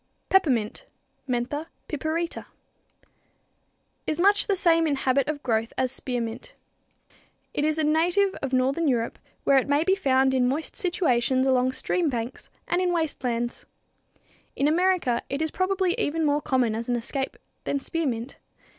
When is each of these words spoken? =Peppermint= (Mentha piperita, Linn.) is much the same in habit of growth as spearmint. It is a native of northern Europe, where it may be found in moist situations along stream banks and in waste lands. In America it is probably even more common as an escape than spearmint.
=Peppermint= 0.29 0.85
(Mentha 1.29 1.67
piperita, 1.87 2.37
Linn.) 2.37 2.45
is 4.07 4.19
much 4.19 4.47
the 4.47 4.55
same 4.55 4.87
in 4.87 4.95
habit 4.95 5.27
of 5.27 5.43
growth 5.43 5.73
as 5.77 5.91
spearmint. 5.91 6.53
It 7.53 7.63
is 7.63 7.77
a 7.77 7.83
native 7.83 8.33
of 8.41 8.51
northern 8.51 8.87
Europe, 8.87 9.19
where 9.43 9.59
it 9.59 9.69
may 9.69 9.83
be 9.83 9.93
found 9.93 10.33
in 10.33 10.49
moist 10.49 10.75
situations 10.75 11.45
along 11.45 11.73
stream 11.73 12.09
banks 12.09 12.49
and 12.67 12.81
in 12.81 12.91
waste 12.91 13.23
lands. 13.23 13.67
In 14.55 14.67
America 14.67 15.21
it 15.29 15.39
is 15.39 15.51
probably 15.51 15.93
even 15.99 16.25
more 16.25 16.41
common 16.41 16.73
as 16.73 16.89
an 16.89 16.95
escape 16.95 17.37
than 17.65 17.79
spearmint. 17.79 18.37